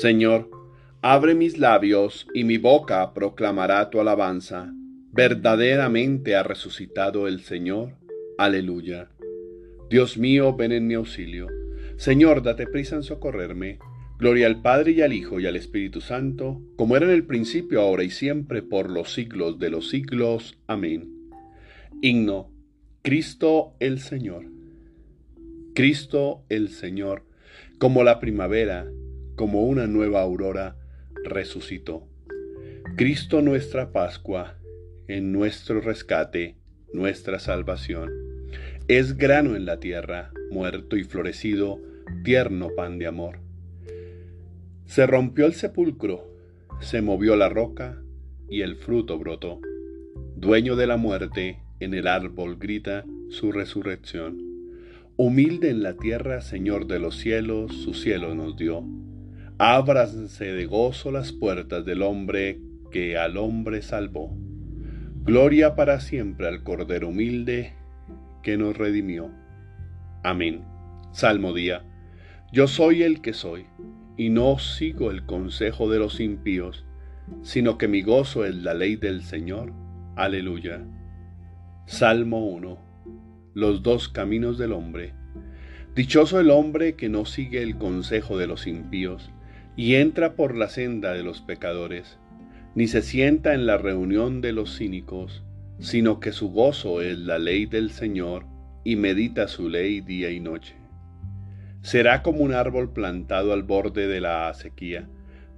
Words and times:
Señor, 0.00 0.50
abre 1.02 1.34
mis 1.34 1.58
labios 1.58 2.26
y 2.32 2.44
mi 2.44 2.56
boca 2.56 3.12
proclamará 3.12 3.90
tu 3.90 4.00
alabanza. 4.00 4.72
Verdaderamente 5.12 6.36
ha 6.36 6.42
resucitado 6.42 7.28
el 7.28 7.42
Señor. 7.42 7.98
Aleluya. 8.38 9.10
Dios 9.90 10.16
mío, 10.16 10.56
ven 10.56 10.72
en 10.72 10.86
mi 10.86 10.94
auxilio. 10.94 11.48
Señor, 11.98 12.42
date 12.42 12.66
prisa 12.66 12.96
en 12.96 13.02
socorrerme. 13.02 13.78
Gloria 14.18 14.46
al 14.46 14.62
Padre 14.62 14.92
y 14.92 15.02
al 15.02 15.12
Hijo 15.12 15.38
y 15.38 15.44
al 15.44 15.56
Espíritu 15.56 16.00
Santo, 16.00 16.62
como 16.76 16.96
era 16.96 17.04
en 17.04 17.12
el 17.12 17.26
principio, 17.26 17.82
ahora 17.82 18.02
y 18.02 18.08
siempre, 18.08 18.62
por 18.62 18.88
los 18.88 19.12
siglos 19.12 19.58
de 19.58 19.68
los 19.68 19.90
siglos. 19.90 20.56
Amén. 20.66 21.28
Himno. 22.00 22.50
Cristo 23.02 23.74
el 23.80 24.00
Señor. 24.00 24.46
Cristo 25.74 26.42
el 26.48 26.70
Señor, 26.70 27.24
como 27.78 28.02
la 28.02 28.18
primavera, 28.18 28.86
como 29.40 29.62
una 29.62 29.86
nueva 29.86 30.20
aurora, 30.20 30.76
resucitó. 31.24 32.06
Cristo 32.98 33.40
nuestra 33.40 33.90
Pascua, 33.90 34.58
en 35.08 35.32
nuestro 35.32 35.80
rescate, 35.80 36.58
nuestra 36.92 37.38
salvación. 37.38 38.10
Es 38.86 39.16
grano 39.16 39.56
en 39.56 39.64
la 39.64 39.80
tierra, 39.80 40.30
muerto 40.50 40.98
y 40.98 41.04
florecido, 41.04 41.80
tierno 42.22 42.68
pan 42.76 42.98
de 42.98 43.06
amor. 43.06 43.38
Se 44.84 45.06
rompió 45.06 45.46
el 45.46 45.54
sepulcro, 45.54 46.30
se 46.82 47.00
movió 47.00 47.34
la 47.34 47.48
roca 47.48 47.98
y 48.50 48.60
el 48.60 48.76
fruto 48.76 49.18
brotó. 49.18 49.62
Dueño 50.36 50.76
de 50.76 50.86
la 50.86 50.98
muerte, 50.98 51.62
en 51.80 51.94
el 51.94 52.06
árbol 52.06 52.58
grita 52.58 53.06
su 53.30 53.52
resurrección. 53.52 54.36
Humilde 55.16 55.70
en 55.70 55.82
la 55.82 55.94
tierra, 55.94 56.42
Señor 56.42 56.86
de 56.86 56.98
los 56.98 57.16
cielos, 57.16 57.72
su 57.72 57.94
cielo 57.94 58.34
nos 58.34 58.58
dio. 58.58 58.84
Ábranse 59.62 60.46
de 60.54 60.64
gozo 60.64 61.10
las 61.10 61.32
puertas 61.32 61.84
del 61.84 62.00
hombre 62.00 62.62
que 62.90 63.18
al 63.18 63.36
hombre 63.36 63.82
salvó. 63.82 64.34
Gloria 65.22 65.74
para 65.74 66.00
siempre 66.00 66.48
al 66.48 66.62
Cordero 66.62 67.08
humilde 67.08 67.74
que 68.42 68.56
nos 68.56 68.74
redimió. 68.74 69.30
Amén. 70.24 70.64
Salmo 71.12 71.52
día. 71.52 71.84
Yo 72.54 72.68
soy 72.68 73.02
el 73.02 73.20
que 73.20 73.34
soy 73.34 73.66
y 74.16 74.30
no 74.30 74.58
sigo 74.58 75.10
el 75.10 75.26
consejo 75.26 75.90
de 75.90 75.98
los 75.98 76.20
impíos, 76.20 76.86
sino 77.42 77.76
que 77.76 77.86
mi 77.86 78.00
gozo 78.00 78.46
es 78.46 78.54
la 78.54 78.72
ley 78.72 78.96
del 78.96 79.22
Señor. 79.22 79.74
Aleluya. 80.16 80.82
Salmo 81.84 82.46
1. 82.46 82.78
Los 83.52 83.82
dos 83.82 84.08
caminos 84.08 84.56
del 84.56 84.72
hombre. 84.72 85.12
Dichoso 85.94 86.40
el 86.40 86.50
hombre 86.50 86.96
que 86.96 87.10
no 87.10 87.26
sigue 87.26 87.62
el 87.62 87.76
consejo 87.76 88.38
de 88.38 88.46
los 88.46 88.66
impíos, 88.66 89.30
y 89.80 89.94
entra 89.94 90.34
por 90.34 90.58
la 90.58 90.68
senda 90.68 91.14
de 91.14 91.22
los 91.22 91.40
pecadores, 91.40 92.18
ni 92.74 92.86
se 92.86 93.00
sienta 93.00 93.54
en 93.54 93.64
la 93.64 93.78
reunión 93.78 94.42
de 94.42 94.52
los 94.52 94.76
cínicos, 94.76 95.42
sino 95.78 96.20
que 96.20 96.32
su 96.32 96.50
gozo 96.50 97.00
es 97.00 97.16
la 97.16 97.38
ley 97.38 97.64
del 97.64 97.88
Señor, 97.88 98.44
y 98.84 98.96
medita 98.96 99.48
su 99.48 99.70
ley 99.70 100.02
día 100.02 100.30
y 100.32 100.38
noche. 100.38 100.74
Será 101.80 102.22
como 102.22 102.40
un 102.40 102.52
árbol 102.52 102.92
plantado 102.92 103.54
al 103.54 103.62
borde 103.62 104.06
de 104.06 104.20
la 104.20 104.52
sequía, 104.52 105.08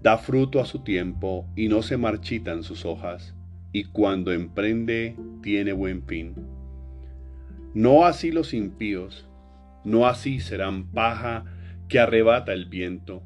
da 0.04 0.18
fruto 0.18 0.60
a 0.60 0.66
su 0.66 0.84
tiempo 0.84 1.48
y 1.56 1.66
no 1.66 1.82
se 1.82 1.96
marchitan 1.96 2.62
sus 2.62 2.84
hojas, 2.84 3.34
y 3.72 3.86
cuando 3.86 4.30
emprende 4.30 5.16
tiene 5.42 5.72
buen 5.72 6.06
fin. 6.06 6.36
No 7.74 8.04
así 8.04 8.30
los 8.30 8.54
impíos, 8.54 9.26
no 9.84 10.06
así 10.06 10.38
serán 10.38 10.92
paja 10.92 11.44
que 11.88 11.98
arrebata 11.98 12.52
el 12.52 12.66
viento. 12.66 13.24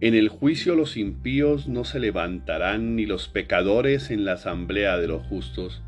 En 0.00 0.14
el 0.14 0.30
juicio 0.30 0.76
los 0.76 0.96
impíos 0.96 1.68
no 1.68 1.84
se 1.84 2.00
levantarán 2.00 2.96
ni 2.96 3.04
los 3.04 3.28
pecadores 3.28 4.10
en 4.10 4.24
la 4.24 4.32
asamblea 4.32 4.96
de 4.96 5.06
los 5.06 5.26
justos, 5.26 5.82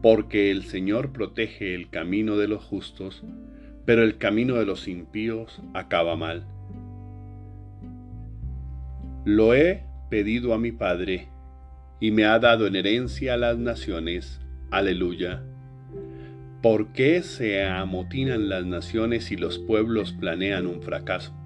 porque 0.00 0.50
el 0.50 0.62
Señor 0.64 1.12
protege 1.12 1.74
el 1.74 1.90
camino 1.90 2.38
de 2.38 2.48
los 2.48 2.64
justos, 2.64 3.22
pero 3.84 4.04
el 4.04 4.16
camino 4.16 4.54
de 4.54 4.64
los 4.64 4.88
impíos 4.88 5.60
acaba 5.74 6.16
mal. 6.16 6.46
Lo 9.26 9.54
he 9.54 9.84
pedido 10.08 10.54
a 10.54 10.58
mi 10.58 10.72
Padre, 10.72 11.28
y 12.00 12.10
me 12.10 12.24
ha 12.24 12.38
dado 12.38 12.66
en 12.66 12.74
herencia 12.74 13.34
a 13.34 13.36
las 13.36 13.58
naciones. 13.58 14.40
Aleluya. 14.70 15.42
¿Por 16.62 16.92
qué 16.94 17.22
se 17.22 17.62
amotinan 17.62 18.48
las 18.48 18.64
naciones 18.64 19.30
y 19.30 19.36
los 19.36 19.58
pueblos 19.58 20.12
planean 20.12 20.66
un 20.66 20.80
fracaso? 20.80 21.41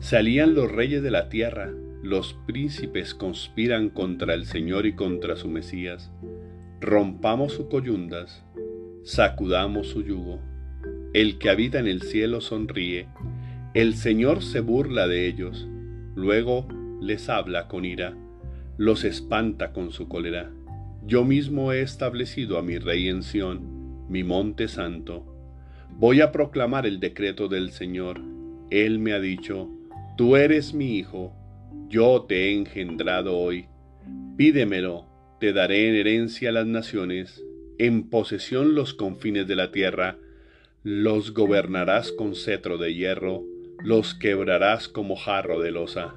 Salían 0.00 0.54
los 0.54 0.70
reyes 0.70 1.02
de 1.02 1.10
la 1.10 1.28
tierra, 1.28 1.72
los 2.02 2.34
príncipes 2.46 3.14
conspiran 3.14 3.88
contra 3.88 4.34
el 4.34 4.44
Señor 4.44 4.86
y 4.86 4.94
contra 4.94 5.36
su 5.36 5.48
Mesías. 5.48 6.12
Rompamos 6.80 7.54
sus 7.54 7.66
coyundas, 7.66 8.44
sacudamos 9.02 9.88
su 9.88 10.02
yugo. 10.02 10.40
El 11.14 11.38
que 11.38 11.48
habita 11.48 11.78
en 11.78 11.86
el 11.86 12.02
cielo 12.02 12.40
sonríe, 12.40 13.08
el 13.74 13.94
Señor 13.94 14.42
se 14.42 14.60
burla 14.60 15.08
de 15.08 15.26
ellos, 15.26 15.66
luego 16.14 16.68
les 17.00 17.28
habla 17.28 17.66
con 17.66 17.84
ira, 17.84 18.14
los 18.76 19.04
espanta 19.04 19.72
con 19.72 19.90
su 19.90 20.08
cólera. 20.08 20.52
Yo 21.04 21.24
mismo 21.24 21.72
he 21.72 21.82
establecido 21.82 22.58
a 22.58 22.62
mi 22.62 22.78
rey 22.78 23.08
en 23.08 23.22
Sión, 23.22 24.08
mi 24.08 24.24
monte 24.24 24.68
santo. 24.68 25.24
Voy 25.90 26.20
a 26.20 26.32
proclamar 26.32 26.86
el 26.86 27.00
decreto 27.00 27.48
del 27.48 27.70
Señor. 27.70 28.20
Él 28.70 28.98
me 28.98 29.12
ha 29.12 29.20
dicho, 29.20 29.70
Tú 30.16 30.36
eres 30.36 30.74
mi 30.74 30.96
hijo, 30.96 31.32
yo 31.88 32.24
te 32.28 32.46
he 32.46 32.54
engendrado 32.54 33.36
hoy. 33.36 33.66
Pídemelo, 34.36 35.06
te 35.40 35.52
daré 35.52 35.88
en 35.88 35.94
herencia 35.94 36.52
las 36.52 36.66
naciones, 36.66 37.42
en 37.78 38.08
posesión 38.08 38.74
los 38.74 38.94
confines 38.94 39.46
de 39.46 39.56
la 39.56 39.72
tierra 39.72 40.18
los 40.88 41.34
gobernarás 41.34 42.12
con 42.12 42.36
cetro 42.36 42.78
de 42.78 42.94
hierro, 42.94 43.42
los 43.82 44.14
quebrarás 44.14 44.86
como 44.86 45.16
jarro 45.16 45.60
de 45.60 45.72
losa. 45.72 46.14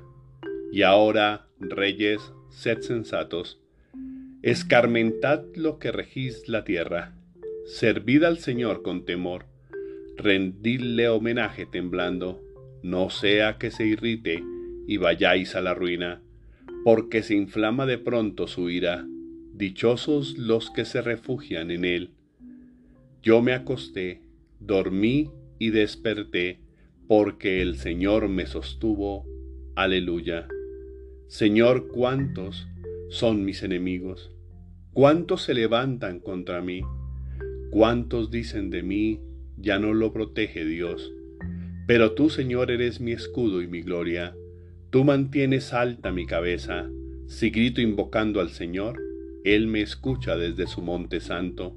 Y 0.71 0.83
ahora, 0.83 1.47
reyes, 1.59 2.21
sed 2.51 2.81
sensatos, 2.81 3.59
escarmentad 4.43 5.41
lo 5.55 5.79
que 5.79 5.91
regís 5.91 6.47
la 6.47 6.65
tierra, 6.65 7.15
servid 7.65 8.21
al 8.21 8.37
Señor 8.37 8.83
con 8.83 9.05
temor, 9.05 9.47
rendidle 10.17 11.09
homenaje 11.09 11.65
temblando, 11.65 12.39
no 12.83 13.09
sea 13.09 13.57
que 13.57 13.71
se 13.71 13.85
irrite 13.85 14.43
y 14.87 14.97
vayáis 14.97 15.55
a 15.55 15.61
la 15.61 15.73
ruina, 15.73 16.21
porque 16.83 17.23
se 17.23 17.35
inflama 17.35 17.85
de 17.85 17.97
pronto 17.97 18.47
su 18.47 18.69
ira, 18.69 19.05
dichosos 19.53 20.37
los 20.37 20.71
que 20.71 20.85
se 20.85 21.01
refugian 21.01 21.71
en 21.71 21.85
él. 21.85 22.11
Yo 23.21 23.41
me 23.41 23.53
acosté, 23.53 24.21
dormí 24.59 25.29
y 25.59 25.71
desperté, 25.71 26.59
porque 27.07 27.61
el 27.61 27.77
Señor 27.77 28.29
me 28.29 28.45
sostuvo. 28.45 29.25
Aleluya. 29.75 30.47
Señor, 31.27 31.87
¿cuántos 31.87 32.67
son 33.09 33.43
mis 33.45 33.63
enemigos? 33.63 34.31
¿Cuántos 34.93 35.43
se 35.43 35.53
levantan 35.53 36.19
contra 36.19 36.61
mí? 36.61 36.81
¿Cuántos 37.69 38.31
dicen 38.31 38.69
de 38.69 38.83
mí, 38.83 39.19
ya 39.57 39.77
no 39.77 39.93
lo 39.93 40.13
protege 40.13 40.65
Dios? 40.65 41.11
Pero 41.89 42.11
tú, 42.11 42.29
Señor, 42.29 42.69
eres 42.69 43.01
mi 43.01 43.13
escudo 43.13 43.63
y 43.63 43.67
mi 43.67 43.81
gloria. 43.81 44.35
Tú 44.91 45.03
mantienes 45.03 45.73
alta 45.73 46.11
mi 46.11 46.27
cabeza. 46.27 46.87
Si 47.25 47.49
grito 47.49 47.81
invocando 47.81 48.41
al 48.41 48.51
Señor, 48.51 49.01
Él 49.43 49.65
me 49.65 49.81
escucha 49.81 50.37
desde 50.37 50.67
su 50.67 50.83
monte 50.83 51.19
santo. 51.19 51.75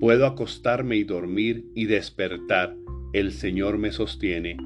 Puedo 0.00 0.24
acostarme 0.24 0.96
y 0.96 1.04
dormir 1.04 1.66
y 1.74 1.84
despertar, 1.84 2.74
el 3.12 3.32
Señor 3.32 3.76
me 3.76 3.92
sostiene. 3.92 4.56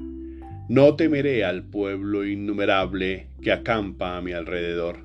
No 0.69 0.95
temeré 0.95 1.43
al 1.43 1.65
pueblo 1.65 2.25
innumerable 2.25 3.27
que 3.41 3.51
acampa 3.51 4.15
a 4.15 4.21
mi 4.21 4.31
alrededor. 4.31 4.99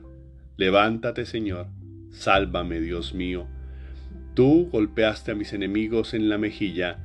Levántate, 0.57 1.27
Señor, 1.27 1.67
sálvame, 2.13 2.81
Dios 2.81 3.13
mío. 3.13 3.49
Tú 4.35 4.69
golpeaste 4.71 5.33
a 5.33 5.35
mis 5.35 5.53
enemigos 5.53 6.15
en 6.15 6.29
la 6.29 6.39
mejilla, 6.39 7.04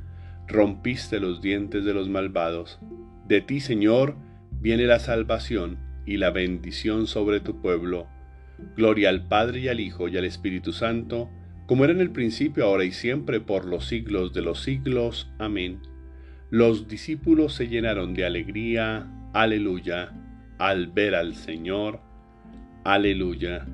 rompiste 0.49 1.19
los 1.19 1.41
dientes 1.41 1.85
de 1.85 1.93
los 1.93 2.09
malvados. 2.09 2.79
De 3.27 3.39
ti, 3.39 3.59
Señor, 3.59 4.15
viene 4.51 4.85
la 4.85 4.99
salvación 4.99 5.77
y 6.05 6.17
la 6.17 6.31
bendición 6.31 7.07
sobre 7.07 7.39
tu 7.39 7.61
pueblo. 7.61 8.07
Gloria 8.75 9.09
al 9.09 9.27
Padre 9.27 9.59
y 9.61 9.67
al 9.67 9.79
Hijo 9.79 10.07
y 10.07 10.17
al 10.17 10.25
Espíritu 10.25 10.73
Santo, 10.73 11.29
como 11.67 11.83
era 11.83 11.93
en 11.93 12.01
el 12.01 12.09
principio, 12.09 12.65
ahora 12.65 12.83
y 12.83 12.91
siempre, 12.91 13.39
por 13.39 13.65
los 13.65 13.85
siglos 13.85 14.33
de 14.33 14.41
los 14.41 14.63
siglos. 14.63 15.31
Amén. 15.37 15.79
Los 16.49 16.87
discípulos 16.87 17.53
se 17.53 17.67
llenaron 17.67 18.15
de 18.15 18.25
alegría, 18.25 19.07
aleluya, 19.33 20.11
al 20.57 20.87
ver 20.87 21.13
al 21.13 21.35
Señor, 21.35 22.01
aleluya. 22.83 23.67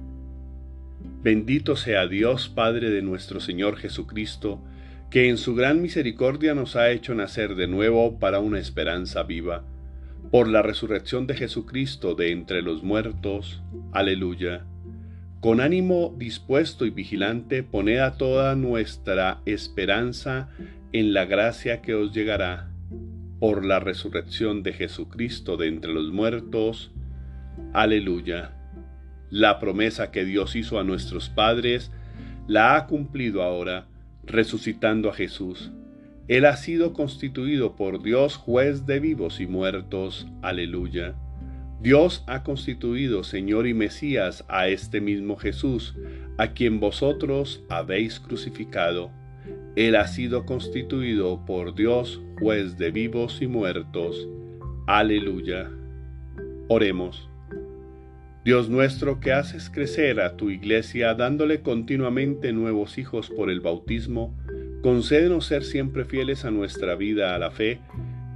Bendito 1.24 1.78
sea 1.78 2.06
Dios 2.06 2.50
Padre 2.50 2.90
de 2.90 3.02
nuestro 3.02 3.40
Señor 3.40 3.78
Jesucristo, 3.78 4.62
que 5.10 5.30
en 5.30 5.38
su 5.38 5.56
gran 5.56 5.82
misericordia 5.82 6.56
nos 6.56 6.76
ha 6.76 6.92
hecho 6.92 7.16
nacer 7.16 7.56
de 7.56 7.68
nuevo 7.68 8.20
para 8.20 8.40
una 8.40 8.60
esperanza 8.60 9.24
viva, 9.24 9.64
por 10.32 10.48
la 10.48 10.62
resurrección 10.62 11.28
de 11.28 11.36
Jesucristo 11.36 12.16
de 12.16 12.32
entre 12.32 12.62
los 12.62 12.84
muertos. 12.84 13.62
Aleluya. 13.92 14.66
Con 15.40 15.62
ánimo 15.62 16.14
dispuesto 16.18 16.86
y 16.86 16.90
vigilante, 16.90 17.62
poned 17.62 18.00
a 18.00 18.18
toda 18.18 18.56
nuestra 18.56 19.42
esperanza 19.46 20.50
en 20.92 21.14
la 21.14 21.26
gracia 21.26 21.82
que 21.82 21.94
os 21.94 22.14
llegará 22.14 22.72
por 23.40 23.66
la 23.66 23.80
resurrección 23.80 24.64
de 24.64 24.74
Jesucristo 24.74 25.58
de 25.58 25.68
entre 25.68 25.94
los 25.94 26.12
muertos. 26.12 26.92
Aleluya. 27.74 28.54
La 29.30 29.60
promesa 29.60 30.10
que 30.12 30.26
Dios 30.26 30.56
hizo 30.56 30.80
a 30.80 30.84
nuestros 30.84 31.30
padres 31.30 31.92
la 32.48 32.76
ha 32.76 32.88
cumplido 32.88 33.44
ahora, 33.44 33.88
resucitando 34.26 35.10
a 35.10 35.14
Jesús. 35.14 35.72
Él 36.28 36.46
ha 36.46 36.58
sido 36.58 36.94
constituido 36.94 37.76
por 37.76 38.02
Dios 38.02 38.36
juez 38.38 38.86
de 38.86 39.00
vivos 39.00 39.40
y 39.40 39.48
muertos. 39.48 40.28
Aleluya. 40.42 41.16
Dios 41.82 42.24
ha 42.26 42.42
constituido 42.44 43.24
Señor 43.24 43.68
y 43.68 43.74
Mesías 43.76 44.44
a 44.48 44.68
este 44.68 45.02
mismo 45.02 45.36
Jesús, 45.36 45.96
a 46.38 46.54
quien 46.54 46.80
vosotros 46.80 47.64
habéis 47.70 48.20
crucificado. 48.20 49.12
Él 49.76 49.96
ha 49.96 50.08
sido 50.08 50.46
constituido 50.46 51.46
por 51.46 51.76
Dios 51.76 52.22
juez 52.40 52.78
de 52.78 52.92
vivos 52.92 53.42
y 53.42 53.48
muertos. 53.48 54.28
Aleluya. 54.88 55.70
Oremos. 56.70 57.30
Dios 58.46 58.70
nuestro 58.70 59.20
que 59.20 59.34
haces 59.34 59.72
crecer 59.72 60.20
a 60.20 60.38
tu 60.38 60.52
iglesia 60.52 61.16
dándole 61.16 61.62
continuamente 61.62 62.54
nuevos 62.54 63.00
hijos 63.00 63.32
por 63.32 63.50
el 63.50 63.60
bautismo, 63.60 64.38
concédenos 64.84 65.48
ser 65.48 65.64
siempre 65.64 66.06
fieles 66.06 66.46
a 66.46 66.52
nuestra 66.52 66.94
vida 66.94 67.34
a 67.34 67.40
la 67.40 67.50
fe 67.50 67.80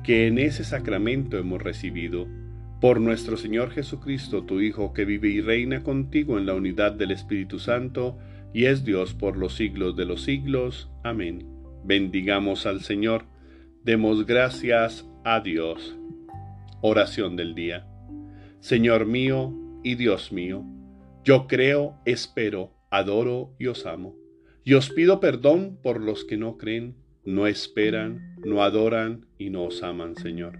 que 0.03 0.25
en 0.25 0.39
ese 0.39 0.63
sacramento 0.63 1.37
hemos 1.37 1.61
recibido. 1.61 2.27
Por 2.81 2.99
nuestro 2.99 3.37
Señor 3.37 3.69
Jesucristo, 3.69 4.45
tu 4.45 4.61
Hijo, 4.61 4.93
que 4.93 5.05
vive 5.05 5.29
y 5.29 5.41
reina 5.41 5.83
contigo 5.83 6.39
en 6.39 6.47
la 6.47 6.55
unidad 6.55 6.93
del 6.93 7.11
Espíritu 7.11 7.59
Santo, 7.59 8.17
y 8.51 8.65
es 8.65 8.83
Dios 8.83 9.13
por 9.13 9.37
los 9.37 9.53
siglos 9.53 9.95
de 9.95 10.05
los 10.05 10.23
siglos. 10.23 10.89
Amén. 11.03 11.45
Bendigamos 11.83 12.65
al 12.65 12.81
Señor, 12.81 13.25
demos 13.83 14.25
gracias 14.25 15.05
a 15.23 15.39
Dios. 15.41 15.95
Oración 16.81 17.35
del 17.35 17.53
día. 17.53 17.85
Señor 18.59 19.05
mío 19.05 19.53
y 19.83 19.95
Dios 19.95 20.31
mío, 20.31 20.63
yo 21.23 21.47
creo, 21.47 21.95
espero, 22.05 22.73
adoro 22.89 23.53
y 23.59 23.67
os 23.67 23.85
amo. 23.85 24.15
Y 24.63 24.73
os 24.73 24.89
pido 24.89 25.19
perdón 25.19 25.79
por 25.81 26.01
los 26.01 26.25
que 26.25 26.37
no 26.37 26.57
creen, 26.57 26.95
no 27.23 27.47
esperan, 27.47 28.35
no 28.45 28.63
adoran 28.63 29.25
y 29.37 29.49
no 29.49 29.65
os 29.65 29.83
aman, 29.83 30.15
Señor. 30.15 30.59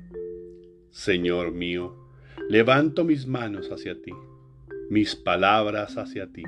Señor 0.92 1.51
mío, 1.51 1.95
levanto 2.50 3.06
mis 3.06 3.27
manos 3.27 3.71
hacia 3.71 4.01
ti, 4.01 4.12
mis 4.89 5.16
palabras 5.16 5.98
hacia 5.98 6.27
ti 6.31 6.44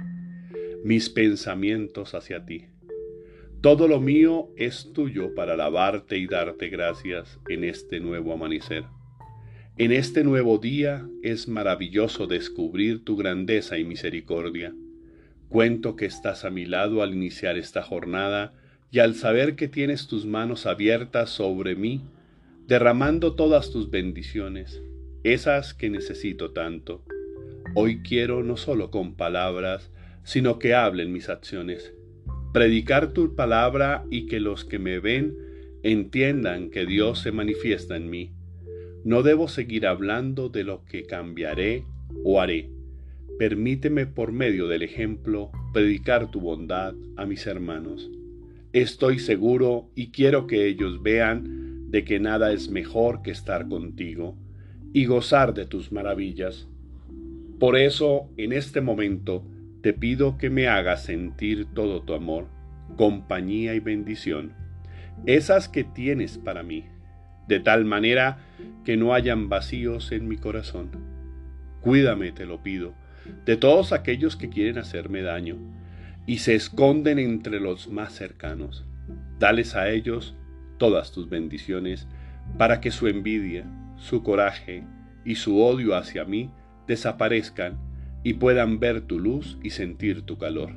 mis 0.83 1.09
pensamientos 1.09 2.15
hacia 2.15 2.45
ti. 2.45 2.65
Todo 3.61 3.87
lo 3.87 4.01
mío 4.01 4.49
es 4.55 4.91
tuyo 4.93 5.35
para 5.35 5.53
alabarte 5.53 6.17
y 6.17 6.25
darte 6.25 6.69
gracias 6.69 7.39
en 7.47 7.63
este 7.63 7.99
nuevo 7.99 8.33
amanecer. 8.33 8.85
En 9.77 9.93
este 9.93 10.25
nuevo 10.25 10.57
día 10.57 11.07
es 11.23 11.47
maravilloso 11.47 12.27
descubrir 12.27 13.05
tu 13.05 13.15
grandeza 13.15 13.77
y 13.77 13.85
misericordia. 13.85 14.75
Cuento 15.47 15.95
que 15.95 16.05
estás 16.05 16.43
a 16.43 16.49
mi 16.49 16.65
lado 16.65 17.01
al 17.01 17.13
iniciar 17.13 17.57
esta 17.57 17.81
jornada 17.81 18.53
y 18.91 18.99
al 18.99 19.15
saber 19.15 19.55
que 19.55 19.69
tienes 19.69 20.07
tus 20.07 20.25
manos 20.25 20.65
abiertas 20.65 21.29
sobre 21.29 21.77
mí, 21.77 22.01
derramando 22.67 23.35
todas 23.35 23.71
tus 23.71 23.89
bendiciones, 23.89 24.81
esas 25.23 25.73
que 25.73 25.89
necesito 25.89 26.51
tanto. 26.51 27.05
Hoy 27.73 28.01
quiero 28.01 28.43
no 28.43 28.57
solo 28.57 28.91
con 28.91 29.15
palabras, 29.15 29.89
sino 30.23 30.59
que 30.59 30.73
hablen 30.73 31.13
mis 31.13 31.29
acciones. 31.29 31.93
Predicar 32.51 33.13
tu 33.13 33.35
palabra 33.35 34.03
y 34.11 34.25
que 34.25 34.41
los 34.41 34.65
que 34.65 34.79
me 34.79 34.99
ven 34.99 35.33
entiendan 35.81 36.69
que 36.69 36.85
Dios 36.85 37.19
se 37.19 37.31
manifiesta 37.31 37.95
en 37.95 38.09
mí. 38.09 38.33
No 39.03 39.23
debo 39.23 39.47
seguir 39.47 39.87
hablando 39.87 40.49
de 40.49 40.63
lo 40.63 40.85
que 40.85 41.03
cambiaré 41.03 41.85
o 42.23 42.39
haré. 42.39 42.69
Permíteme 43.39 44.05
por 44.05 44.31
medio 44.31 44.67
del 44.67 44.83
ejemplo 44.83 45.51
predicar 45.73 46.29
tu 46.29 46.39
bondad 46.39 46.93
a 47.17 47.25
mis 47.25 47.47
hermanos. 47.47 48.11
Estoy 48.73 49.19
seguro 49.19 49.89
y 49.95 50.11
quiero 50.11 50.45
que 50.45 50.67
ellos 50.67 51.01
vean 51.01 51.89
de 51.89 52.05
que 52.05 52.19
nada 52.19 52.53
es 52.53 52.69
mejor 52.69 53.21
que 53.21 53.31
estar 53.31 53.67
contigo 53.67 54.37
y 54.93 55.05
gozar 55.05 55.53
de 55.53 55.65
tus 55.65 55.91
maravillas. 55.91 56.67
Por 57.59 57.77
eso, 57.77 58.29
en 58.37 58.53
este 58.53 58.81
momento, 58.81 59.45
te 59.81 59.93
pido 59.93 60.37
que 60.37 60.49
me 60.49 60.67
hagas 60.67 61.05
sentir 61.05 61.65
todo 61.73 62.03
tu 62.03 62.13
amor, 62.13 62.47
compañía 62.97 63.73
y 63.73 63.79
bendición, 63.79 64.53
esas 65.25 65.67
que 65.69 65.83
tienes 65.83 66.37
para 66.37 66.63
mí, 66.63 66.85
de 67.47 67.59
tal 67.59 67.85
manera 67.85 68.39
que 68.85 68.97
no 68.97 69.13
hayan 69.13 69.49
vacíos 69.49 70.11
en 70.11 70.27
mi 70.27 70.37
corazón. 70.37 70.89
Cuídame, 71.81 72.31
te 72.31 72.45
lo 72.45 72.61
pido, 72.61 72.93
de 73.45 73.57
todos 73.57 73.91
aquellos 73.91 74.35
que 74.35 74.49
quieren 74.49 74.77
hacerme 74.77 75.21
daño 75.21 75.57
y 76.25 76.37
se 76.37 76.55
esconden 76.55 77.19
entre 77.19 77.59
los 77.59 77.89
más 77.89 78.13
cercanos. 78.13 78.85
Dales 79.39 79.75
a 79.75 79.89
ellos 79.89 80.35
todas 80.77 81.11
tus 81.11 81.29
bendiciones 81.29 82.07
para 82.57 82.81
que 82.81 82.91
su 82.91 83.07
envidia, 83.07 83.65
su 83.97 84.23
coraje 84.23 84.83
y 85.25 85.35
su 85.35 85.61
odio 85.61 85.95
hacia 85.95 86.25
mí 86.25 86.51
desaparezcan 86.87 87.77
y 88.23 88.33
puedan 88.33 88.79
ver 88.79 89.01
tu 89.01 89.19
luz 89.19 89.57
y 89.63 89.71
sentir 89.71 90.23
tu 90.23 90.37
calor. 90.37 90.73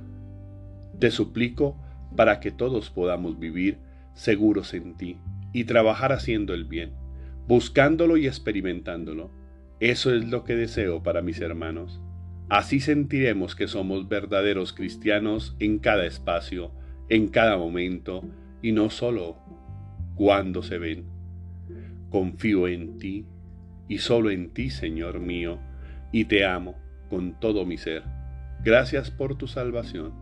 Te 0.98 1.10
suplico 1.10 1.76
para 2.16 2.40
que 2.40 2.50
todos 2.50 2.90
podamos 2.90 3.38
vivir 3.38 3.78
seguros 4.14 4.72
en 4.74 4.96
ti 4.96 5.18
y 5.54 5.64
trabajar 5.64 6.12
haciendo 6.12 6.52
el 6.52 6.64
bien, 6.64 6.92
buscándolo 7.46 8.18
y 8.18 8.26
experimentándolo. 8.26 9.30
Eso 9.80 10.12
es 10.12 10.28
lo 10.28 10.44
que 10.44 10.56
deseo 10.56 11.02
para 11.02 11.22
mis 11.22 11.40
hermanos. 11.40 12.02
Así 12.50 12.80
sentiremos 12.80 13.54
que 13.54 13.68
somos 13.68 14.08
verdaderos 14.08 14.72
cristianos 14.72 15.56
en 15.60 15.78
cada 15.78 16.04
espacio, 16.04 16.72
en 17.08 17.28
cada 17.28 17.56
momento, 17.56 18.22
y 18.60 18.72
no 18.72 18.90
solo 18.90 19.38
cuando 20.16 20.62
se 20.62 20.78
ven. 20.78 21.04
Confío 22.10 22.66
en 22.68 22.98
ti 22.98 23.24
y 23.88 23.98
solo 23.98 24.30
en 24.30 24.50
ti, 24.50 24.70
Señor 24.70 25.20
mío, 25.20 25.60
y 26.12 26.24
te 26.24 26.44
amo 26.44 26.74
con 27.08 27.38
todo 27.38 27.64
mi 27.64 27.78
ser. 27.78 28.02
Gracias 28.64 29.10
por 29.10 29.36
tu 29.36 29.46
salvación, 29.46 30.12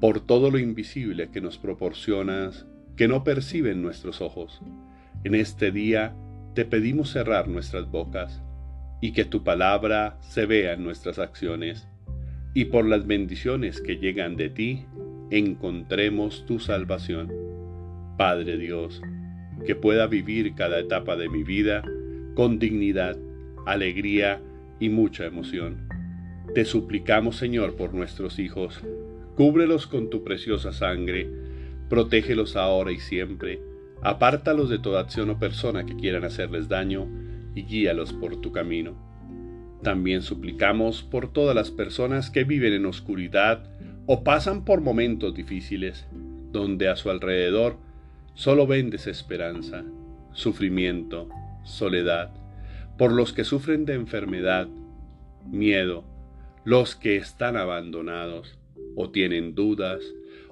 por 0.00 0.20
todo 0.20 0.50
lo 0.50 0.58
invisible 0.58 1.30
que 1.30 1.40
nos 1.40 1.58
proporcionas, 1.58 2.66
que 2.96 3.08
no 3.08 3.24
perciben 3.24 3.82
nuestros 3.82 4.20
ojos. 4.20 4.60
En 5.24 5.34
este 5.34 5.70
día 5.70 6.14
te 6.54 6.64
pedimos 6.64 7.10
cerrar 7.10 7.48
nuestras 7.48 7.90
bocas 7.90 8.42
y 9.00 9.12
que 9.12 9.24
tu 9.24 9.44
palabra 9.44 10.18
se 10.20 10.46
vea 10.46 10.72
en 10.72 10.84
nuestras 10.84 11.18
acciones, 11.18 11.88
y 12.54 12.66
por 12.66 12.86
las 12.86 13.06
bendiciones 13.06 13.82
que 13.82 13.96
llegan 13.96 14.36
de 14.36 14.48
ti, 14.48 14.86
encontremos 15.30 16.46
tu 16.46 16.58
salvación. 16.58 17.30
Padre 18.16 18.56
Dios, 18.56 19.02
que 19.66 19.74
pueda 19.74 20.06
vivir 20.06 20.54
cada 20.54 20.78
etapa 20.78 21.16
de 21.16 21.28
mi 21.28 21.42
vida 21.42 21.82
con 22.34 22.58
dignidad, 22.58 23.18
alegría 23.66 24.40
y 24.80 24.88
mucha 24.88 25.26
emoción 25.26 25.86
te 26.54 26.64
suplicamos, 26.64 27.36
Señor, 27.36 27.76
por 27.76 27.92
nuestros 27.92 28.38
hijos. 28.38 28.80
Cúbrelos 29.36 29.86
con 29.86 30.08
tu 30.08 30.24
preciosa 30.24 30.72
sangre, 30.72 31.28
protégelos 31.88 32.56
ahora 32.56 32.92
y 32.92 33.00
siempre, 33.00 33.60
apártalos 34.02 34.68
de 34.68 34.78
toda 34.78 35.00
acción 35.00 35.30
o 35.30 35.38
persona 35.38 35.84
que 35.86 35.96
quieran 35.96 36.24
hacerles 36.24 36.68
daño 36.68 37.06
y 37.54 37.62
guíalos 37.62 38.12
por 38.12 38.40
tu 38.40 38.52
camino. 38.52 38.94
También 39.82 40.22
suplicamos 40.22 41.02
por 41.02 41.32
todas 41.32 41.54
las 41.54 41.70
personas 41.70 42.30
que 42.30 42.44
viven 42.44 42.72
en 42.72 42.86
oscuridad 42.86 43.64
o 44.06 44.24
pasan 44.24 44.64
por 44.64 44.80
momentos 44.80 45.34
difíciles, 45.34 46.06
donde 46.52 46.88
a 46.88 46.96
su 46.96 47.10
alrededor 47.10 47.76
solo 48.34 48.66
ven 48.66 48.90
desesperanza, 48.90 49.84
sufrimiento, 50.32 51.28
soledad, 51.64 52.30
por 52.98 53.12
los 53.12 53.32
que 53.32 53.44
sufren 53.44 53.84
de 53.84 53.94
enfermedad, 53.94 54.68
miedo, 55.50 56.04
los 56.64 56.96
que 56.96 57.16
están 57.16 57.56
abandonados 57.56 58.58
o 58.96 59.10
tienen 59.10 59.54
dudas 59.54 60.02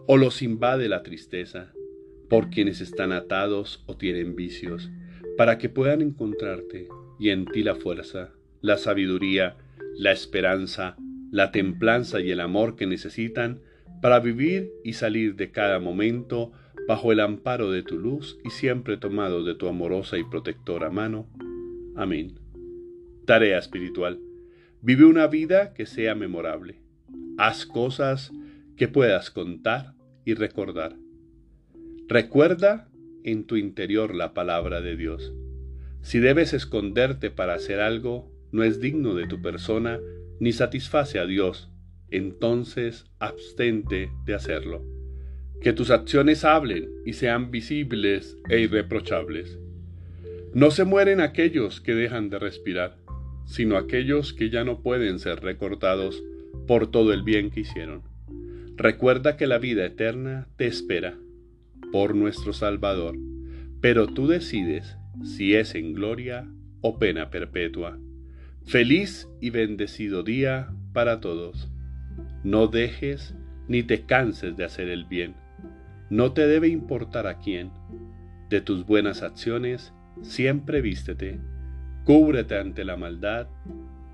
o 0.07 0.17
los 0.17 0.43
invade 0.43 0.89
la 0.89 1.03
tristeza, 1.03 1.73
por 2.29 2.51
quienes 2.51 2.81
están 2.81 3.13
atados 3.13 3.83
o 3.87 3.97
tienen 3.97 4.37
vicios, 4.37 4.91
para 5.37 5.59
que 5.59 5.69
puedan 5.69 6.03
encontrarte 6.03 6.89
y 7.19 7.31
en 7.31 7.47
ti 7.47 7.63
la 7.63 7.75
fuerza, 7.75 8.33
la 8.61 8.77
sabiduría, 8.77 9.57
la 9.97 10.13
esperanza, 10.13 10.97
la 11.31 11.53
templanza 11.53 12.21
y 12.21 12.31
el 12.31 12.41
amor 12.41 12.77
que 12.77 12.87
necesitan 12.87 13.61
para 14.03 14.21
vivir 14.21 14.71
y 14.85 14.95
salir 14.95 15.37
de 15.37 15.51
cada 15.51 15.81
momento 15.81 16.53
bajo 16.87 17.13
el 17.13 17.21
amparo 17.21 17.71
de 17.71 17.83
tu 17.83 17.99
luz 17.99 18.39
y 18.45 18.51
siempre 18.51 18.97
tomado 18.97 19.43
de 19.45 19.55
tu 19.55 19.69
amorosa 19.69 20.19
y 20.19 20.25
protectora 20.25 20.91
mano. 20.91 21.27
Amén. 21.97 22.39
Tarea 23.25 23.59
espiritual. 23.59 24.21
Vive 24.83 25.07
una 25.07 25.27
vida 25.27 25.73
que 25.73 25.87
sea 25.87 26.15
memorable. 26.15 26.81
Haz 27.39 27.65
cosas 27.65 28.33
que 28.77 28.89
puedas 28.89 29.31
contar 29.31 29.94
y 30.25 30.35
recordar. 30.35 30.97
Recuerda 32.09 32.89
en 33.25 33.45
tu 33.45 33.57
interior 33.57 34.15
la 34.15 34.35
palabra 34.35 34.81
de 34.81 34.97
Dios. 34.97 35.33
Si 36.03 36.19
debes 36.19 36.53
esconderte 36.53 37.31
para 37.31 37.55
hacer 37.55 37.81
algo, 37.81 38.31
no 38.53 38.63
es 38.63 38.81
digno 38.81 39.15
de 39.15 39.27
tu 39.27 39.41
persona 39.41 39.99
ni 40.39 40.53
satisface 40.53 41.19
a 41.19 41.27
Dios, 41.27 41.71
entonces 42.11 43.07
abstente 43.19 44.11
de 44.27 44.35
hacerlo. 44.35 44.85
Que 45.61 45.73
tus 45.73 45.91
acciones 45.91 46.45
hablen 46.45 46.91
y 47.07 47.15
sean 47.15 47.51
visibles 47.51 48.37
e 48.51 48.61
irreprochables. 48.61 49.59
No 50.53 50.71
se 50.71 50.85
mueren 50.85 51.21
aquellos 51.21 51.81
que 51.81 51.95
dejan 51.95 52.29
de 52.29 52.39
respirar, 52.39 52.99
sino 53.47 53.77
aquellos 53.77 54.33
que 54.33 54.51
ya 54.51 54.63
no 54.63 54.83
pueden 54.83 55.19
ser 55.19 55.41
recordados 55.41 56.23
por 56.67 56.91
todo 56.91 57.13
el 57.13 57.23
bien 57.23 57.51
que 57.51 57.61
hicieron. 57.61 58.14
Recuerda 58.77 59.37
que 59.37 59.47
la 59.47 59.59
vida 59.59 59.85
eterna 59.85 60.49
te 60.57 60.67
espera 60.67 61.15
por 61.93 62.17
nuestro 62.17 62.53
Salvador, 62.53 63.17
pero 63.81 64.09
tú 64.09 64.27
decides 64.27 64.97
si 65.23 65.55
es 65.55 65.77
en 65.77 65.93
gloria 65.95 66.49
o 66.81 66.99
pena 66.99 67.31
perpetua. 67.31 67.99
Feliz 68.65 69.29
y 69.41 69.51
bendecido 69.51 70.25
día 70.25 70.75
para 70.93 71.21
todos. 71.21 71.71
No 72.43 72.67
dejes 72.67 73.37
ni 73.69 73.85
te 73.85 74.07
canses 74.07 74.57
de 74.57 74.65
hacer 74.65 74.89
el 74.89 75.05
bien. 75.05 75.35
No 76.11 76.33
te 76.33 76.47
debe 76.47 76.67
importar 76.67 77.29
a 77.29 77.39
quién. 77.39 77.71
De 78.51 78.61
tus 78.61 78.85
buenas 78.87 79.23
acciones 79.23 79.93
siempre 80.23 80.81
vístete, 80.81 81.39
cúbrete 82.05 82.59
ante 82.59 82.85
la 82.85 82.97
maldad 82.97 83.47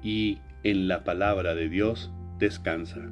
y 0.03 0.39
en 0.65 0.87
la 0.87 1.03
palabra 1.03 1.55
de 1.55 1.69
Dios 1.69 2.13
descansa. 2.39 3.11